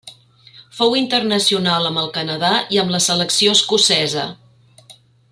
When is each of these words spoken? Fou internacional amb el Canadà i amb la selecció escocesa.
Fou 0.77 0.95
internacional 1.01 1.89
amb 1.89 2.01
el 2.03 2.09
Canadà 2.17 2.51
i 2.77 2.81
amb 2.83 2.93
la 2.97 3.01
selecció 3.09 3.53
escocesa. 3.59 4.25